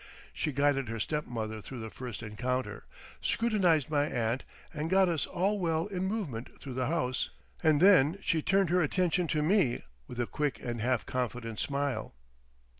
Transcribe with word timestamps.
She 0.33 0.51
guided 0.51 0.89
her 0.89 0.99
step 0.99 1.27
mother 1.27 1.61
through 1.61 1.77
the 1.77 1.91
first 1.91 2.23
encounter, 2.23 2.85
scrutinised 3.21 3.91
my 3.91 4.07
aunt, 4.07 4.43
and 4.73 4.89
got 4.89 5.07
us 5.07 5.27
all 5.27 5.59
well 5.59 5.85
in 5.85 6.05
movement 6.07 6.59
through 6.59 6.73
the 6.73 6.87
house, 6.87 7.29
and 7.61 7.79
then 7.79 8.17
she 8.19 8.41
turned 8.41 8.71
her 8.71 8.81
attention 8.81 9.27
to 9.27 9.43
me 9.43 9.83
with 10.07 10.19
a 10.19 10.25
quick 10.25 10.59
and 10.59 10.81
half 10.81 11.05
confident 11.05 11.59
smile. 11.59 12.15